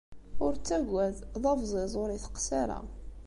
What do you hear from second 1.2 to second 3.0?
d abẓiẓ ur iteqqes ara.